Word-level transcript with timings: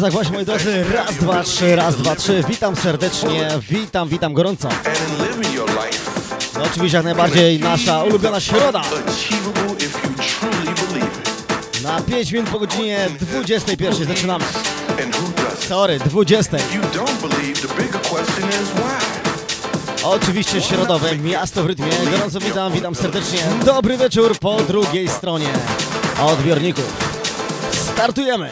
Tak 0.00 0.12
właśnie 0.12 0.32
moi 0.32 0.44
drodzy, 0.44 0.84
raz, 0.94 1.16
dwa, 1.16 1.42
trzy, 1.42 1.76
raz, 1.76 1.96
dwa, 1.96 2.16
trzy. 2.16 2.44
Witam 2.48 2.76
serdecznie, 2.76 3.48
witam, 3.70 4.08
witam 4.08 4.34
gorąco. 4.34 4.68
No 6.54 6.62
oczywiście 6.64 6.96
jak 6.96 7.04
najbardziej 7.04 7.60
nasza 7.60 8.04
ulubiona 8.04 8.40
środa. 8.40 8.82
Na 11.82 12.00
5 12.00 12.32
minut 12.32 12.50
po 12.50 12.58
godzinie 12.58 13.08
21 13.20 14.06
zaczynamy. 14.06 14.44
Sorry, 15.68 15.98
20. 15.98 16.56
Oczywiście 20.02 20.60
środowe, 20.60 21.16
miasto 21.16 21.62
w 21.62 21.66
rytmie. 21.66 21.90
Gorąco 22.10 22.40
witam, 22.40 22.72
witam 22.72 22.94
serdecznie. 22.94 23.40
Dobry 23.64 23.96
wieczór 23.96 24.38
po 24.38 24.62
drugiej 24.62 25.08
stronie 25.08 25.48
odbiorników. 26.18 27.10
Startujemy! 27.94 28.50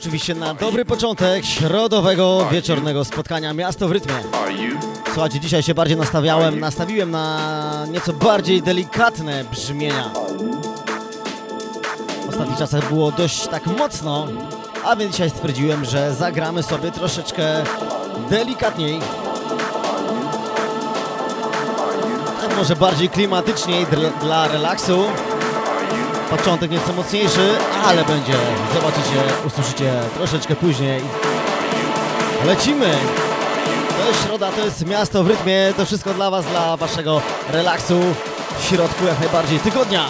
Oczywiście 0.00 0.34
na 0.34 0.54
dobry 0.54 0.84
początek 0.84 1.44
środowego 1.44 2.46
wieczornego 2.50 3.04
spotkania 3.04 3.54
Miasto 3.54 3.88
w 3.88 3.92
rytmie. 3.92 4.14
Słuchajcie, 5.12 5.40
dzisiaj 5.40 5.62
się 5.62 5.74
bardziej 5.74 5.96
nastawiałem, 5.96 6.60
nastawiłem 6.60 7.10
na 7.10 7.86
nieco 7.90 8.12
bardziej 8.12 8.62
delikatne 8.62 9.44
brzmienia. 9.44 10.10
W 12.26 12.28
ostatnich 12.28 12.58
czasach 12.58 12.88
było 12.88 13.12
dość 13.12 13.46
tak 13.46 13.66
mocno, 13.66 14.26
a 14.84 14.96
więc 14.96 15.12
dzisiaj 15.12 15.30
stwierdziłem, 15.30 15.84
że 15.84 16.14
zagramy 16.14 16.62
sobie 16.62 16.92
troszeczkę 16.92 17.44
delikatniej. 18.30 19.00
Tak 22.40 22.56
może 22.56 22.76
bardziej 22.76 23.08
klimatyczniej 23.08 23.86
dla 24.20 24.48
relaksu. 24.48 25.04
Początek 26.30 26.70
nieco 26.70 26.92
mocniejszy, 26.92 27.56
ale 27.84 28.04
będzie, 28.04 28.34
zobaczycie, 28.74 29.22
usłyszycie 29.46 29.92
troszeczkę 30.14 30.56
później. 30.56 31.00
Lecimy! 32.46 32.94
To 33.98 34.08
jest 34.08 34.26
środa, 34.26 34.52
to 34.52 34.60
jest 34.64 34.86
miasto 34.86 35.24
w 35.24 35.28
rytmie, 35.28 35.72
to 35.76 35.86
wszystko 35.86 36.14
dla 36.14 36.30
Was, 36.30 36.44
dla 36.46 36.76
Waszego 36.76 37.20
relaksu 37.52 38.00
w 38.58 38.64
środku 38.64 39.06
jak 39.06 39.20
najbardziej 39.20 39.58
tygodnia. 39.58 40.04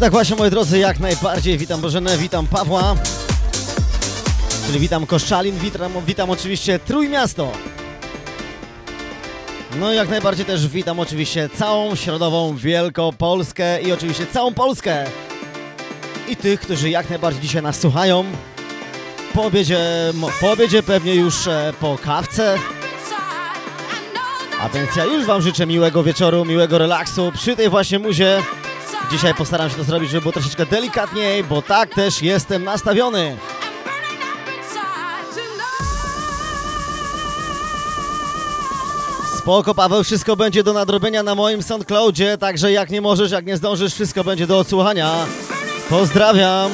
Tak 0.00 0.12
właśnie, 0.12 0.36
moi 0.36 0.50
drodzy, 0.50 0.78
jak 0.78 1.00
najbardziej 1.00 1.58
witam 1.58 1.80
Bożenę, 1.80 2.18
witam 2.18 2.46
Pawła, 2.46 2.94
czyli 4.66 4.78
witam 4.80 5.06
Koszczalin, 5.06 5.58
witam, 5.58 5.92
witam 6.06 6.30
oczywiście 6.30 6.78
Trójmiasto. 6.78 7.52
No 9.80 9.92
i 9.92 9.96
jak 9.96 10.08
najbardziej 10.08 10.46
też 10.46 10.68
witam 10.68 11.00
oczywiście 11.00 11.48
całą 11.48 11.94
środową 11.94 12.56
Wielkopolskę 12.56 13.82
i 13.82 13.92
oczywiście 13.92 14.26
całą 14.26 14.54
Polskę. 14.54 15.04
I 16.28 16.36
tych, 16.36 16.60
którzy 16.60 16.90
jak 16.90 17.10
najbardziej 17.10 17.42
dzisiaj 17.42 17.62
nas 17.62 17.80
słuchają. 17.80 18.24
Po 19.34 19.44
obiedzie, 19.44 19.78
po 20.40 20.52
obiedzie 20.52 20.82
pewnie 20.82 21.14
już 21.14 21.46
e, 21.46 21.72
po 21.80 21.98
kawce. 22.04 22.58
A 24.60 24.68
więc 24.68 24.96
ja 24.96 25.04
już 25.04 25.26
Wam 25.26 25.42
życzę 25.42 25.66
miłego 25.66 26.02
wieczoru, 26.02 26.44
miłego 26.44 26.78
relaksu 26.78 27.32
przy 27.34 27.56
tej 27.56 27.68
właśnie 27.68 27.98
muzie. 27.98 28.42
Dzisiaj 29.10 29.34
postaram 29.34 29.70
się 29.70 29.76
to 29.76 29.84
zrobić, 29.84 30.10
żeby 30.10 30.20
było 30.20 30.32
troszeczkę 30.32 30.66
delikatniej, 30.66 31.44
bo 31.44 31.62
tak 31.62 31.94
też 31.94 32.22
jestem 32.22 32.64
nastawiony. 32.64 33.36
Spoko 39.38 39.74
Paweł, 39.74 40.04
wszystko 40.04 40.36
będzie 40.36 40.62
do 40.62 40.72
nadrobienia 40.72 41.22
na 41.22 41.34
moim 41.34 41.62
SoundCloudzie, 41.62 42.38
także 42.38 42.72
jak 42.72 42.90
nie 42.90 43.00
możesz, 43.00 43.30
jak 43.30 43.46
nie 43.46 43.56
zdążysz, 43.56 43.94
wszystko 43.94 44.24
będzie 44.24 44.46
do 44.46 44.58
odsłuchania. 44.58 45.26
Pozdrawiam. 45.88 46.70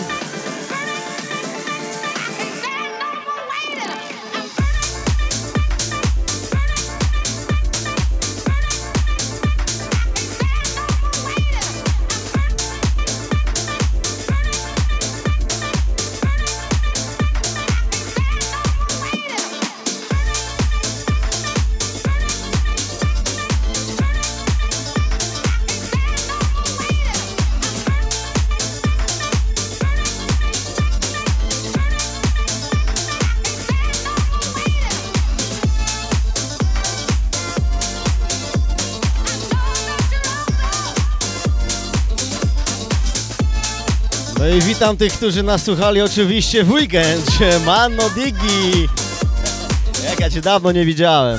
Witam 44.82 44.96
tych, 44.96 45.12
którzy 45.12 45.42
nas 45.42 45.64
słuchali 45.64 46.02
oczywiście 46.02 46.64
w 46.64 46.70
weekend. 46.70 47.26
Mano 47.66 48.10
Digi. 48.10 48.88
Jak 50.10 50.20
ja 50.20 50.30
cię 50.30 50.40
dawno 50.40 50.72
nie 50.72 50.84
widziałem. 50.84 51.38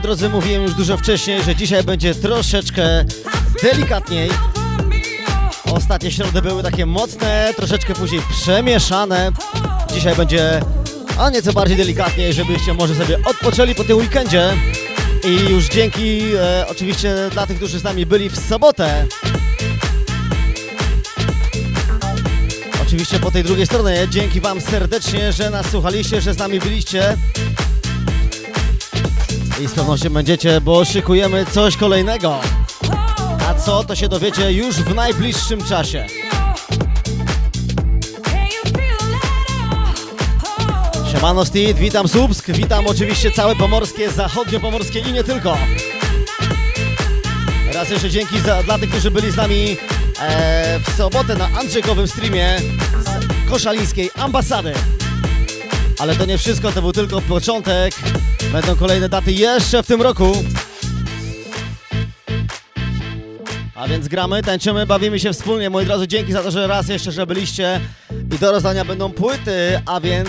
Moi 0.00 0.02
drodzy 0.02 0.28
mówiłem 0.28 0.62
już 0.62 0.74
dużo 0.74 0.96
wcześniej, 0.96 1.42
że 1.42 1.56
dzisiaj 1.56 1.84
będzie 1.84 2.14
troszeczkę 2.14 3.04
delikatniej. 3.62 4.30
Ostatnie 5.72 6.10
środy 6.10 6.42
były 6.42 6.62
takie 6.62 6.86
mocne, 6.86 7.52
troszeczkę 7.56 7.94
później 7.94 8.22
przemieszane. 8.30 9.32
Dzisiaj 9.94 10.16
będzie 10.16 10.60
a 11.18 11.30
nieco 11.30 11.52
bardziej 11.52 11.76
delikatniej, 11.76 12.32
żebyście 12.32 12.74
może 12.74 12.94
sobie 12.94 13.18
odpoczęli 13.24 13.74
po 13.74 13.84
tym 13.84 13.96
weekendzie. 13.96 14.52
I 15.24 15.50
już 15.50 15.68
dzięki 15.68 16.22
e, 16.36 16.66
oczywiście 16.68 17.14
dla 17.32 17.46
tych, 17.46 17.56
którzy 17.56 17.78
z 17.78 17.84
nami 17.84 18.06
byli 18.06 18.30
w 18.30 18.38
sobotę. 18.38 19.06
Oczywiście 22.82 23.18
po 23.18 23.30
tej 23.30 23.44
drugiej 23.44 23.66
stronie, 23.66 24.06
dzięki 24.10 24.40
Wam 24.40 24.60
serdecznie, 24.60 25.32
że 25.32 25.50
nas 25.50 25.66
słuchaliście, 25.70 26.20
że 26.20 26.34
z 26.34 26.38
nami 26.38 26.60
byliście. 26.60 27.16
I 29.60 29.68
z 29.68 29.72
pewnością 29.72 30.10
będziecie, 30.10 30.60
bo 30.60 30.84
szykujemy 30.84 31.46
coś 31.46 31.76
kolejnego. 31.76 32.40
A 33.48 33.54
co, 33.54 33.84
to 33.84 33.96
się 33.96 34.08
dowiecie 34.08 34.52
już 34.52 34.76
w 34.76 34.94
najbliższym 34.94 35.64
czasie. 35.64 36.06
Siemano 41.12 41.44
Steve, 41.44 41.74
witam 41.74 42.08
Słupsk, 42.08 42.50
witam 42.50 42.86
oczywiście 42.86 43.30
całe 43.30 43.56
Pomorskie, 43.56 44.10
Zachodnio-Pomorskie 44.10 45.08
i 45.08 45.12
nie 45.12 45.24
tylko. 45.24 45.58
Raz 47.74 47.90
jeszcze 47.90 48.10
dzięki 48.10 48.40
za, 48.40 48.62
dla 48.62 48.78
tych, 48.78 48.90
którzy 48.90 49.10
byli 49.10 49.30
z 49.30 49.36
nami 49.36 49.76
e, 50.20 50.80
w 50.80 50.96
sobotę 50.96 51.34
na 51.34 51.48
Andrzejkowym 51.60 52.08
streamie 52.08 52.56
z 53.04 53.50
koszalińskiej 53.50 54.10
ambasady. 54.16 54.72
Ale 55.98 56.16
to 56.16 56.24
nie 56.24 56.38
wszystko, 56.38 56.72
to 56.72 56.82
był 56.82 56.92
tylko 56.92 57.20
początek. 57.20 57.94
Będą 58.52 58.76
kolejne 58.76 59.08
daty 59.08 59.32
jeszcze 59.32 59.82
w 59.82 59.86
tym 59.86 60.02
roku. 60.02 60.32
A 63.74 63.88
więc 63.88 64.08
gramy, 64.08 64.42
tańczymy, 64.42 64.86
bawimy 64.86 65.20
się 65.20 65.32
wspólnie. 65.32 65.70
Moi 65.70 65.86
drodzy, 65.86 66.08
dzięki 66.08 66.32
za 66.32 66.42
to, 66.42 66.50
że 66.50 66.66
raz 66.66 66.88
jeszcze, 66.88 67.12
że 67.12 67.26
byliście. 67.26 67.80
I 68.34 68.38
do 68.38 68.52
rozdania 68.52 68.84
będą 68.84 69.12
płyty, 69.12 69.80
a 69.86 70.00
więc 70.00 70.28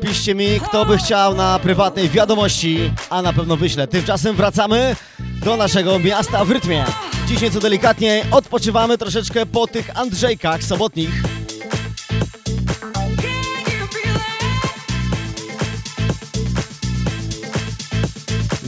piszcie 0.00 0.34
mi, 0.34 0.60
kto 0.68 0.86
by 0.86 0.98
chciał 0.98 1.34
na 1.34 1.58
prywatnej 1.58 2.08
wiadomości, 2.08 2.90
a 3.10 3.22
na 3.22 3.32
pewno 3.32 3.56
wyślę. 3.56 3.86
Tymczasem 3.86 4.36
wracamy 4.36 4.96
do 5.44 5.56
naszego 5.56 5.98
miasta 5.98 6.44
w 6.44 6.50
rytmie. 6.50 6.84
Dziś 7.26 7.40
nieco 7.40 7.60
delikatniej 7.60 8.22
odpoczywamy 8.30 8.98
troszeczkę 8.98 9.46
po 9.46 9.66
tych 9.66 9.98
Andrzejkach 9.98 10.64
sobotnich. 10.64 11.33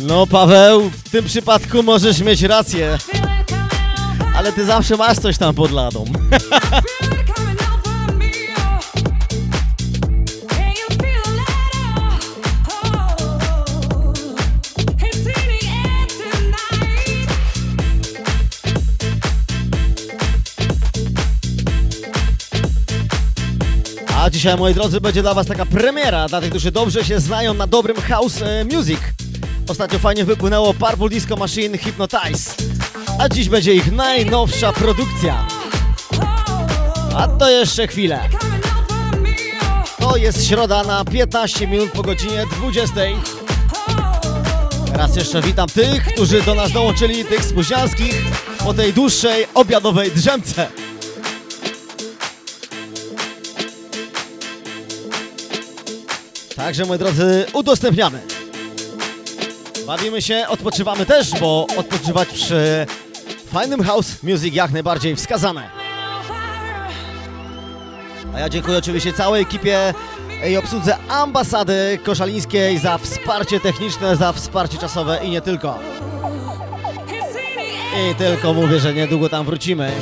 No 0.07 0.27
Paweł, 0.27 0.91
w 1.05 1.11
tym 1.11 1.25
przypadku 1.25 1.83
możesz 1.83 2.21
mieć 2.21 2.43
rację, 2.43 2.99
ale 4.37 4.53
ty 4.53 4.65
zawsze 4.65 4.97
masz 4.97 5.19
coś 5.19 5.39
tam 5.39 5.55
pod 5.55 5.71
ladą. 5.71 6.05
A 24.17 24.31
dzisiaj, 24.31 24.57
moi 24.57 24.75
drodzy, 24.75 25.01
będzie 25.01 25.23
dla 25.23 25.35
Was 25.35 25.47
taka 25.47 25.67
premiera 25.67 26.29
dla 26.29 26.41
tych, 26.41 26.51
którzy 26.51 26.73
dobrze 26.73 27.05
się 27.05 27.21
znają 27.21 27.55
na 27.55 27.67
dobrym 27.67 27.97
house 27.97 28.43
e, 28.43 28.65
music. 28.65 29.16
Ostatnio 29.69 29.99
fajnie 29.99 30.25
wypłynęło 30.25 30.75
Purple 30.75 31.09
Disco 31.09 31.37
Machine 31.37 31.79
Hypnotize. 31.79 32.55
A 33.19 33.29
dziś 33.29 33.49
będzie 33.49 33.75
ich 33.75 33.93
najnowsza 33.93 34.73
produkcja. 34.73 35.47
A 37.17 37.29
to 37.29 37.51
jeszcze 37.51 37.87
chwilę. 37.87 38.29
To 39.99 40.17
jest 40.17 40.49
środa 40.49 40.83
na 40.83 41.05
15 41.05 41.67
minut 41.67 41.91
po 41.93 42.03
godzinie 42.03 42.45
20. 42.59 42.95
Raz 44.93 45.17
jeszcze 45.17 45.43
witam 45.43 45.69
tych, 45.69 46.05
którzy 46.05 46.43
do 46.43 46.55
nas 46.55 46.73
dołączyli, 46.73 47.25
tych 47.25 47.45
spóźnialskich 47.45 48.15
po 48.59 48.75
tej 48.75 48.93
dłuższej 48.93 49.47
obiadowej 49.55 50.11
drzemce. 50.11 50.69
Także 56.57 56.85
moi 56.85 56.99
drodzy, 56.99 57.47
udostępniamy. 57.53 58.36
Bawimy 59.87 60.23
się, 60.23 60.45
odpoczywamy 60.49 61.07
też, 61.07 61.41
bo 61.41 61.67
odpoczywać 61.77 62.29
przy 62.29 62.87
fajnym 63.53 63.83
house 63.83 64.23
music 64.23 64.55
jak 64.55 64.71
najbardziej 64.71 65.17
wskazane. 65.17 65.71
A 68.35 68.41
ja 68.41 68.49
dziękuję 68.49 68.79
oczywiście 68.79 69.13
całej 69.13 69.43
ekipie 69.43 69.95
i 70.51 70.57
obsłudze 70.57 70.97
ambasady 71.09 71.99
koszalińskiej 72.05 72.79
za 72.79 72.99
wsparcie 72.99 73.61
techniczne, 73.61 74.17
za 74.17 74.33
wsparcie 74.33 74.79
czasowe 74.79 75.21
i 75.25 75.31
nie 75.31 75.41
tylko. 75.41 75.79
I 78.11 78.15
tylko 78.15 78.55
mówię, 78.55 78.81
że 78.81 78.95
niedługo 78.95 79.29
tam 79.29 79.47
wrócimy, 79.47 79.93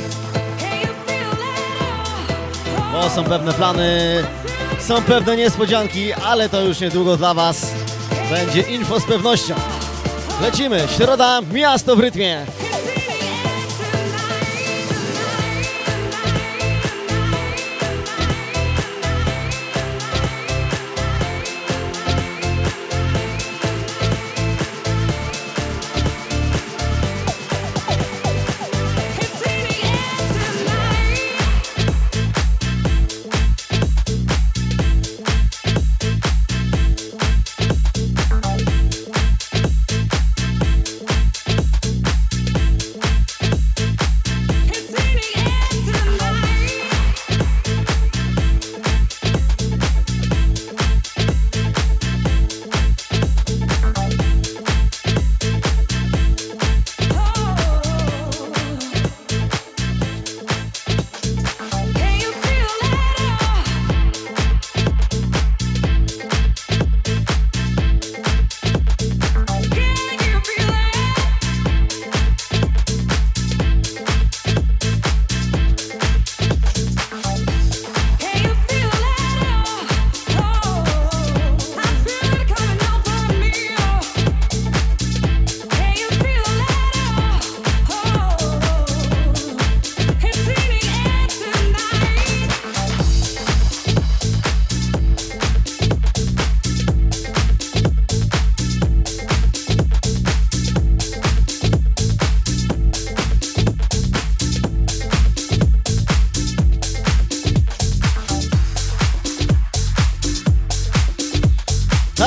bo 2.91 3.09
są 3.09 3.23
pewne 3.23 3.53
plany, 3.53 4.23
są 4.79 5.01
pewne 5.01 5.37
niespodzianki, 5.37 6.13
ale 6.13 6.49
to 6.49 6.61
już 6.61 6.79
niedługo 6.79 7.17
dla 7.17 7.33
Was 7.33 7.71
będzie 8.29 8.61
info 8.61 8.99
z 8.99 9.05
pewnością. 9.05 9.74
Lecimy, 10.41 10.87
środa, 10.97 11.41
miasto 11.53 11.95
w 11.95 11.99
rytmie. 11.99 12.45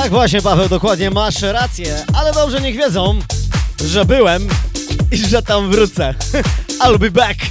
Tak 0.09 0.15
właśnie, 0.15 0.41
Paweł, 0.41 0.69
dokładnie 0.69 1.11
masz 1.11 1.41
rację, 1.41 2.05
ale 2.13 2.33
dobrze 2.33 2.61
niech 2.61 2.75
wiedzą, 2.75 3.19
że 3.85 4.05
byłem 4.05 4.47
i 5.11 5.17
że 5.17 5.41
tam 5.41 5.71
wrócę. 5.71 6.13
I'll 6.83 6.99
be 6.99 7.11
back. 7.11 7.48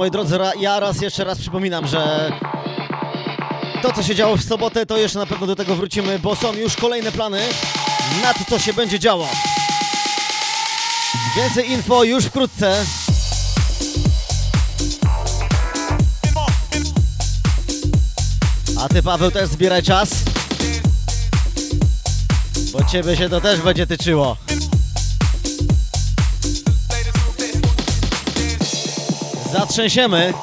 Moi 0.00 0.10
drodzy, 0.10 0.38
ja 0.60 0.80
raz 0.80 1.02
jeszcze 1.02 1.24
raz 1.24 1.38
przypominam, 1.38 1.86
że 1.86 2.32
to 3.82 3.92
co 3.92 4.02
się 4.02 4.14
działo 4.14 4.36
w 4.36 4.42
sobotę, 4.42 4.86
to 4.86 4.96
jeszcze 4.96 5.18
na 5.18 5.26
pewno 5.26 5.46
do 5.46 5.56
tego 5.56 5.76
wrócimy, 5.76 6.18
bo 6.18 6.36
są 6.36 6.52
już 6.52 6.76
kolejne 6.76 7.12
plany 7.12 7.40
na 8.22 8.34
to, 8.34 8.40
co 8.50 8.58
się 8.58 8.72
będzie 8.72 8.98
działo. 8.98 9.28
Więcej 11.36 11.70
info 11.70 12.04
już 12.04 12.24
wkrótce. 12.24 12.84
A 18.80 18.88
ty 18.88 19.02
Paweł 19.02 19.30
też 19.30 19.48
zbieraj 19.48 19.82
czas. 19.82 20.10
Bo 22.72 22.84
ciebie 22.84 23.16
się 23.16 23.28
to 23.28 23.40
też 23.40 23.60
będzie 23.60 23.86
tyczyło. 23.86 24.36
Zatrzęsiemy. 29.52 30.34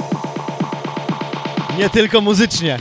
Nie 1.78 1.90
tylko 1.90 2.22
muzycznie. 2.22 2.80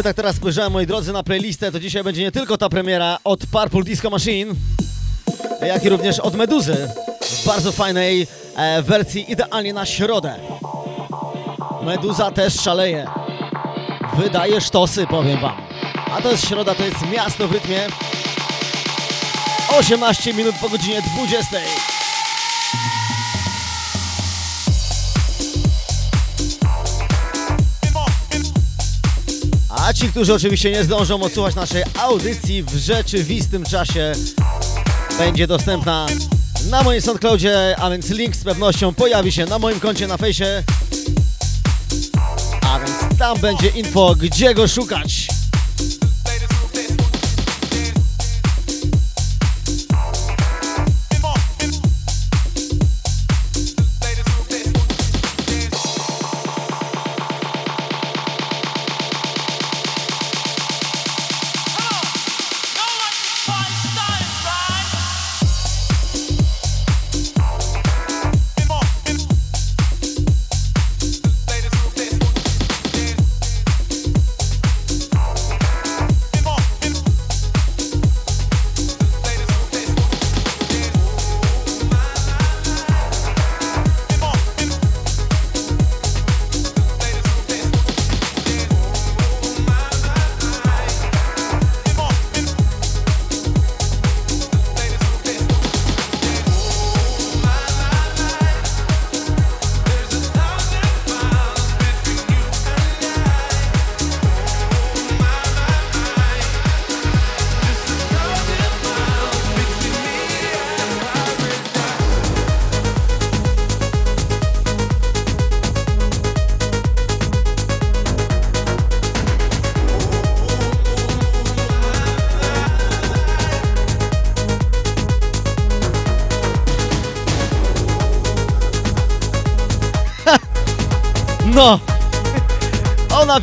W 0.00 0.02
sumie 0.02 0.08
tak 0.08 0.16
teraz 0.16 0.36
spojrzałem, 0.36 0.72
moi 0.72 0.86
drodzy, 0.86 1.12
na 1.12 1.22
playlistę, 1.22 1.72
to 1.72 1.80
dzisiaj 1.80 2.04
będzie 2.04 2.22
nie 2.22 2.32
tylko 2.32 2.58
ta 2.58 2.68
premiera 2.68 3.18
od 3.24 3.46
Purple 3.46 3.82
Disco 3.82 4.10
Machine, 4.10 4.54
jak 5.66 5.84
i 5.84 5.88
również 5.88 6.20
od 6.20 6.34
Meduzy 6.34 6.88
w 7.22 7.46
bardzo 7.46 7.72
fajnej 7.72 8.26
e, 8.56 8.82
wersji 8.82 9.32
idealnie 9.32 9.72
na 9.72 9.86
środę. 9.86 10.34
Meduza 11.82 12.30
też 12.30 12.54
szaleje. 12.60 13.06
Wydaje 14.16 14.60
sztosy, 14.60 15.06
powiem 15.06 15.40
wam. 15.40 15.56
A 16.12 16.22
to 16.22 16.30
jest 16.30 16.48
środa, 16.48 16.74
to 16.74 16.84
jest 16.84 17.10
miasto 17.12 17.48
w 17.48 17.52
rytmie. 17.52 17.86
18 19.78 20.34
minut 20.34 20.54
po 20.60 20.68
godzinie 20.68 21.02
20. 21.16 21.56
A 29.90 29.92
ci, 29.92 30.08
którzy 30.08 30.34
oczywiście 30.34 30.70
nie 30.70 30.84
zdążą 30.84 31.22
odsłuchać 31.22 31.54
naszej 31.54 31.82
audycji 31.98 32.62
w 32.62 32.74
rzeczywistym 32.74 33.64
czasie, 33.64 34.12
będzie 35.18 35.46
dostępna 35.46 36.06
na 36.70 36.82
moim 36.82 37.00
SoundCloudzie, 37.00 37.76
a 37.78 37.90
więc 37.90 38.10
link 38.10 38.36
z 38.36 38.44
pewnością 38.44 38.94
pojawi 38.94 39.32
się 39.32 39.46
na 39.46 39.58
moim 39.58 39.80
koncie 39.80 40.06
na 40.06 40.16
fejsie. 40.16 40.62
A 42.62 42.78
więc 42.78 43.18
tam 43.18 43.38
będzie 43.38 43.68
info, 43.68 44.14
gdzie 44.18 44.54
go 44.54 44.68
szukać. 44.68 45.39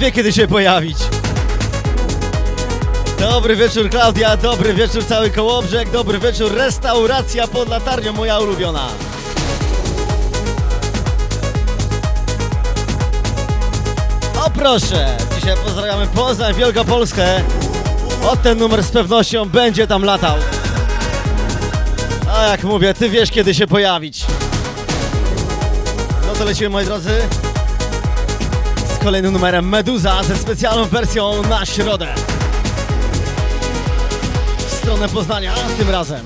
Wie, 0.07 0.11
kiedy 0.11 0.33
się 0.33 0.47
pojawić. 0.47 0.97
Dobry 3.19 3.55
wieczór, 3.55 3.89
Klaudia. 3.89 4.37
Dobry 4.37 4.73
wieczór, 4.73 5.05
cały 5.05 5.29
Kołobrzeg. 5.29 5.89
Dobry 5.89 6.19
wieczór, 6.19 6.53
restauracja 6.53 7.47
pod 7.47 7.69
latarnią, 7.69 8.13
moja 8.13 8.39
ulubiona. 8.39 8.87
O 14.45 14.49
proszę! 14.49 15.17
Dzisiaj 15.35 15.55
pozdrawiamy 15.65 16.07
Poznań, 16.07 16.53
Wielkopolskę. 16.53 17.41
O 18.23 18.35
ten 18.37 18.57
numer 18.57 18.83
z 18.83 18.91
pewnością 18.91 19.49
będzie 19.49 19.87
tam 19.87 20.03
latał. 20.03 20.37
A 22.35 22.47
jak 22.47 22.63
mówię, 22.63 22.93
ty 22.93 23.09
wiesz, 23.09 23.31
kiedy 23.31 23.53
się 23.53 23.67
pojawić. 23.67 24.25
No 26.27 26.33
to 26.33 26.45
lecimy, 26.45 26.69
moi 26.69 26.85
drodzy 26.85 27.11
kolejnym 28.99 29.33
numerem 29.33 29.69
Meduza 29.69 30.23
ze 30.23 30.37
specjalną 30.37 30.85
wersją 30.85 31.43
na 31.49 31.65
środę. 31.65 32.15
W 34.57 34.71
stronę 34.71 35.09
Poznania 35.09 35.53
tym 35.77 35.89
razem. 35.89 36.25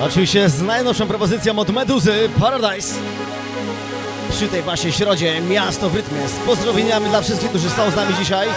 Oczywiście 0.00 0.48
z 0.48 0.62
najnowszą 0.62 1.06
propozycją 1.06 1.58
od 1.58 1.70
Meduzy 1.70 2.28
Paradise. 2.40 2.94
Przy 4.30 4.48
tej 4.48 4.62
właśnie 4.62 4.92
środzie 4.92 5.40
miasto 5.40 5.90
w 5.90 5.94
rytmie. 5.94 6.28
Z 6.28 6.46
pozdrowieniami 6.46 7.08
dla 7.08 7.22
wszystkich, 7.22 7.48
którzy 7.50 7.70
są 7.70 7.90
z 7.90 7.96
nami 7.96 8.14
dzisiaj 8.14 8.48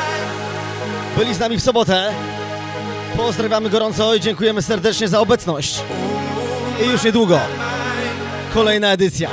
byli 1.18 1.34
z 1.34 1.40
nami 1.40 1.58
w 1.58 1.64
sobotę. 1.64 2.14
Pozdrawiamy 3.18 3.70
gorąco 3.70 4.16
i 4.16 4.20
dziękujemy 4.20 4.62
serdecznie 4.62 5.08
za 5.08 5.20
obecność. 5.20 5.80
I 6.86 6.92
już 6.92 7.04
niedługo 7.04 7.40
kolejna 8.54 8.92
edycja. 8.92 9.30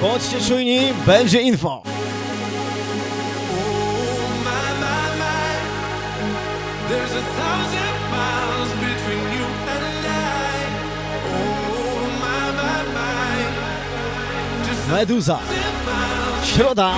Bądźcie 0.00 0.40
czujni, 0.48 0.80
będzie 1.06 1.40
info. 1.40 1.82
Meduza. 14.90 15.38
Środa. 16.44 16.94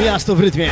Miasto 0.00 0.36
w 0.36 0.40
rytmie. 0.40 0.70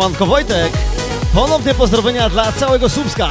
Siemanko 0.00 0.26
Wojtek. 0.26 0.72
Ponownie 1.34 1.74
pozdrowienia 1.74 2.28
dla 2.28 2.52
całego 2.52 2.88
Słupska. 2.88 3.28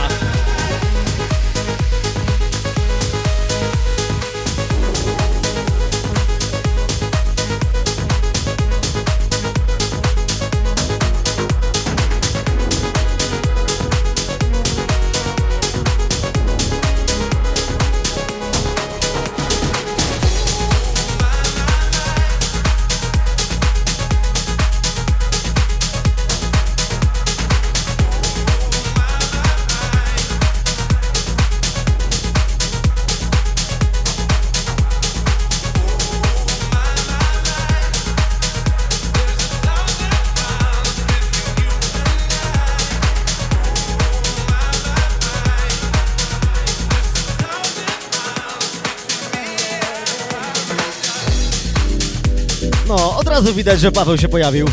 Widać, 53.60 53.80
że 53.80 53.92
Paweł 53.92 54.18
się 54.18 54.30
pojawił. 54.30 54.68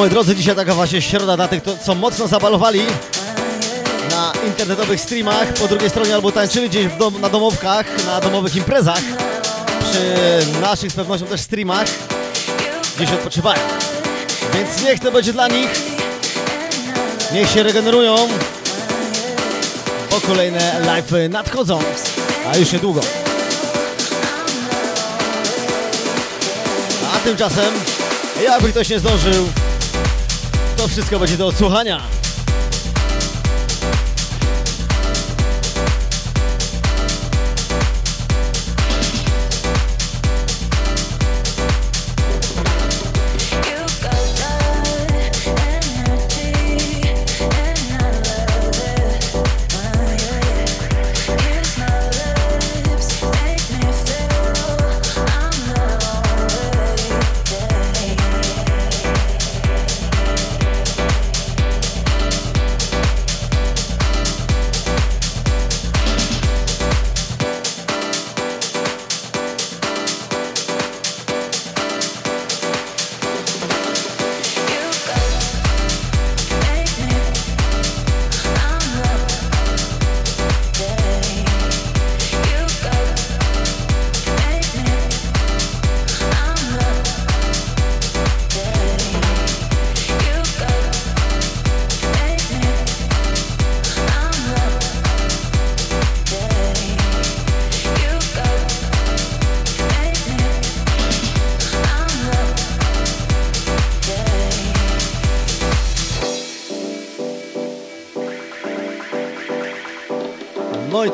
Moi 0.00 0.10
drodzy, 0.10 0.36
dzisiaj 0.36 0.56
taka 0.56 0.74
właśnie 0.74 1.02
środa 1.02 1.36
dla 1.36 1.48
tych, 1.48 1.62
co 1.82 1.94
mocno 1.94 2.28
zabalowali 2.28 2.82
na 4.10 4.32
internetowych 4.46 5.00
streamach, 5.00 5.52
po 5.52 5.68
drugiej 5.68 5.90
stronie 5.90 6.14
albo 6.14 6.32
tańczyli 6.32 6.68
gdzieś 6.68 6.86
dom, 6.98 7.20
na 7.20 7.28
domowkach, 7.28 8.06
na 8.06 8.20
domowych 8.20 8.56
imprezach, 8.56 9.00
przy 9.80 10.60
naszych 10.60 10.92
z 10.92 10.94
pewnością 10.94 11.26
też 11.26 11.40
streamach, 11.40 11.86
gdzieś 12.96 13.10
odpoczywają. 13.10 13.60
Więc 14.54 14.82
niech 14.82 15.00
to 15.00 15.12
będzie 15.12 15.32
dla 15.32 15.48
nich, 15.48 15.70
niech 17.32 17.50
się 17.50 17.62
regenerują, 17.62 18.28
bo 20.10 20.20
kolejne 20.20 20.80
live 20.86 21.12
nadchodzą, 21.30 21.78
a 22.52 22.56
już 22.56 22.72
niedługo. 22.72 23.00
A 27.14 27.18
tymczasem, 27.18 27.74
jakby 28.44 28.70
ktoś 28.70 28.88
nie 28.88 28.98
zdążył, 28.98 29.48
to 30.80 30.88
wszystko 30.88 31.18
będzie 31.18 31.36
do 31.36 31.46
odsłuchania. 31.46 32.00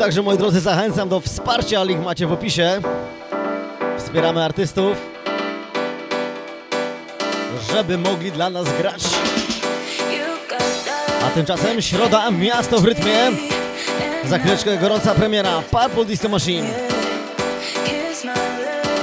Także 0.07 0.23
moi 0.23 0.39
drodzy 0.39 0.61
zachęcam 0.61 1.09
do 1.09 1.21
wsparcia, 1.21 1.85
link 1.85 2.05
macie 2.05 2.27
w 2.27 2.33
opisie. 2.33 2.81
Wspieramy 3.99 4.45
artystów, 4.45 4.97
żeby 7.75 7.99
mogli 7.99 8.33
dla 8.33 8.51
nas 8.51 8.67
grać. 8.79 9.03
A 11.27 11.31
tymczasem 11.31 11.83
środa, 11.83 12.31
miasto 12.31 12.81
w 12.81 12.85
rytmie. 12.85 13.15
Za 14.25 14.39
chwileczkę 14.39 14.79
gorąca 14.79 15.15
premiera 15.15 15.63
Purple 15.71 16.05
Disco 16.05 16.29
Machine 16.29 16.69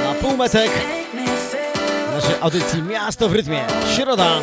na 0.04 0.14
półmetek 0.22 0.72
naszej 2.16 2.36
audycji 2.42 2.82
Miasto 2.82 3.30
w 3.30 3.34
rytmie. 3.34 3.66
Środa, 3.96 4.40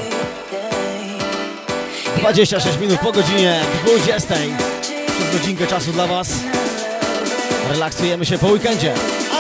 26 2.16 2.78
minut 2.78 3.00
po 3.00 3.12
godzinie 3.12 3.60
20. 3.84 4.34
Godzinkę 5.32 5.66
czasu 5.66 5.92
dla 5.92 6.06
Was. 6.06 6.32
Relaksujemy 7.68 8.26
się 8.26 8.38
po 8.38 8.46
weekendzie. 8.46 8.94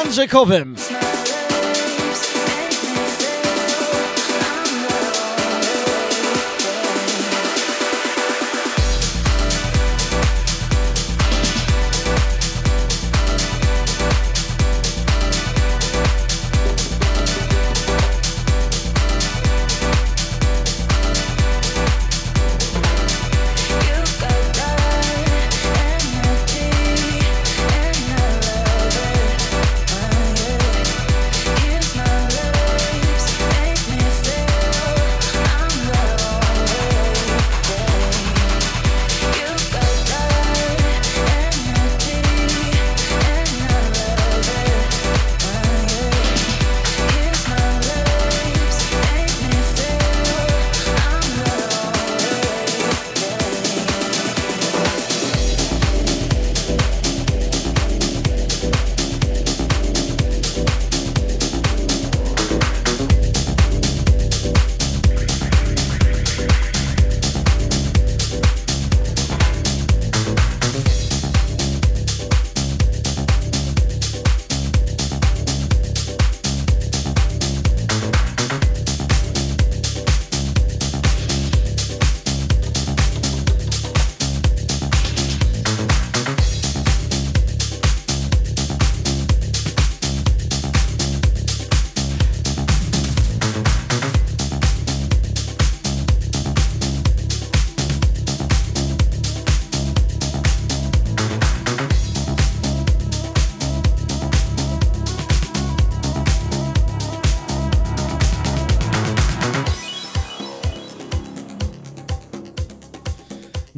Andrzejkowym. 0.04 0.76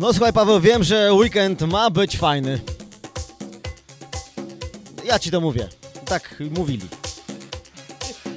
No 0.03 0.13
słuchaj 0.13 0.33
Paweł, 0.33 0.61
wiem, 0.61 0.85
że 0.85 1.13
weekend 1.13 1.61
ma 1.61 1.91
być 1.91 2.19
fajny. 2.19 2.61
Ja 5.05 5.19
ci 5.19 5.31
to 5.31 5.41
mówię. 5.41 5.69
Tak 6.05 6.43
mówili. 6.57 6.89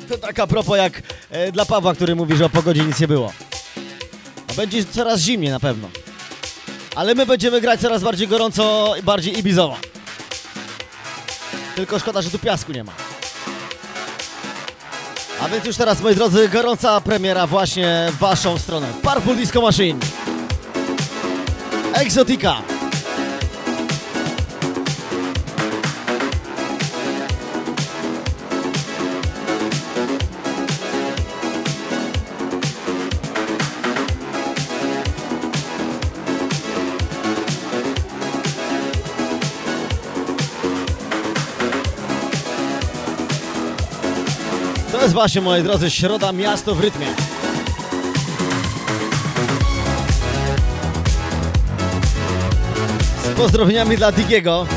To 0.09 0.17
tak 0.17 0.39
a 0.39 0.47
propos 0.47 0.77
jak 0.77 1.01
e, 1.29 1.51
dla 1.51 1.65
Pawła, 1.65 1.93
który 1.93 2.15
mówi, 2.15 2.35
że 2.37 2.45
o 2.45 2.49
pogodzie 2.49 2.83
nic 2.85 2.99
nie 2.99 3.07
było. 3.07 3.33
Będzie 4.55 4.85
coraz 4.85 5.19
zimniej 5.19 5.51
na 5.51 5.59
pewno. 5.59 5.87
Ale 6.95 7.15
my 7.15 7.25
będziemy 7.25 7.61
grać 7.61 7.79
coraz 7.79 8.03
bardziej 8.03 8.27
gorąco 8.27 8.93
i 8.99 9.03
bardziej 9.03 9.39
ibizowo. 9.39 9.77
Tylko 11.75 11.99
szkoda, 11.99 12.21
że 12.21 12.29
tu 12.29 12.39
piasku 12.39 12.71
nie 12.71 12.83
ma. 12.83 12.93
A 15.41 15.49
więc 15.49 15.65
już 15.65 15.77
teraz, 15.77 16.01
moi 16.01 16.15
drodzy, 16.15 16.49
gorąca 16.49 17.01
premiera 17.01 17.47
właśnie 17.47 18.07
w 18.11 18.17
waszą 18.17 18.57
stronę. 18.57 18.87
Purple 19.03 19.35
Disco 19.35 19.61
Machine. 19.61 19.99
Exotica. 21.95 22.61
To 44.91 45.01
jest 45.01 45.13
właśnie, 45.13 45.41
moi 45.41 45.63
drodzy, 45.63 45.91
środa 45.91 46.31
miasto 46.31 46.75
w 46.75 46.79
rytmie. 46.79 47.34
Pozdrowieniami 53.37 53.97
dla 53.97 54.11
Digiego. 54.11 54.67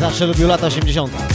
Zawsze 0.00 0.26
lubił 0.26 0.48
lata 0.48 0.66
80. 0.66 1.31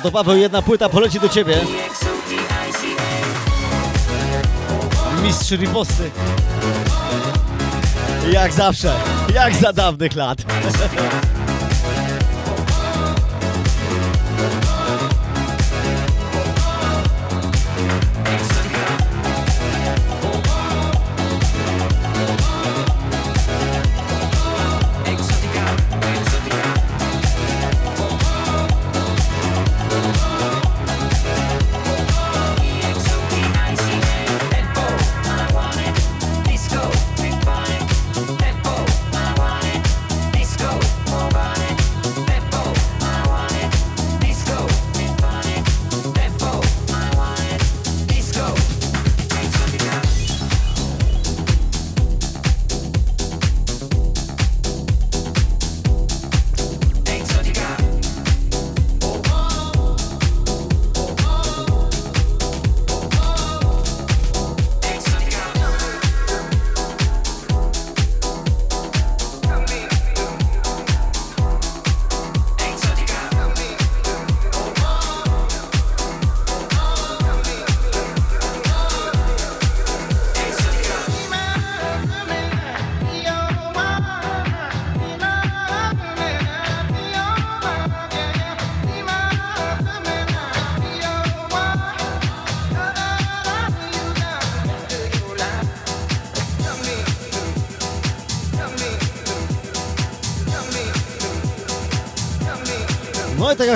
No 0.00 0.04
to 0.04 0.12
Paweł, 0.12 0.36
jedna 0.36 0.62
płyta 0.62 0.88
poleci 0.88 1.20
do 1.20 1.28
ciebie. 1.28 1.56
Mistrz 5.22 5.50
riposty. 5.50 6.10
Jak 8.32 8.52
zawsze, 8.52 8.92
jak 9.34 9.54
za 9.54 9.72
dawnych 9.72 10.16
lat. 10.16 10.38